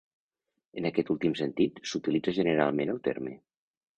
[0.79, 3.37] En aquest últim sentit s'utilitza generalment el terme.